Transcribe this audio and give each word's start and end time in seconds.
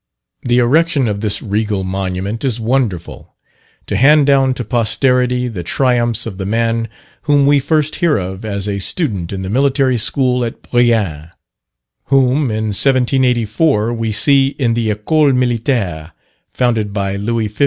The 0.41 0.57
erection 0.57 1.07
of 1.07 1.21
this 1.21 1.43
regal 1.43 1.83
monument 1.83 2.43
is 2.43 2.59
wonderful, 2.59 3.35
to 3.85 3.95
hand 3.95 4.25
down 4.25 4.55
to 4.55 4.65
posterity 4.65 5.47
the 5.47 5.61
triumphs 5.61 6.25
of 6.25 6.39
the 6.39 6.45
man 6.47 6.87
whom 7.29 7.45
we 7.45 7.59
first 7.59 7.97
hear 7.97 8.17
of 8.17 8.43
as 8.43 8.67
a 8.67 8.79
student 8.79 9.31
in 9.31 9.43
the 9.43 9.49
military 9.51 9.99
school 9.99 10.43
at 10.43 10.63
Brienne, 10.63 11.29
whom 12.05 12.45
in 12.49 12.73
1784 12.73 13.93
we 13.93 14.11
see 14.11 14.55
in 14.57 14.73
the 14.73 14.89
Ecole 14.89 15.33
Militaire, 15.33 16.13
founded 16.51 16.93
by 16.93 17.15
Louis 17.15 17.47
XV. 17.47 17.59